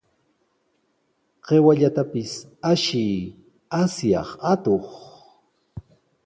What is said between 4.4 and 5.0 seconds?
atuq!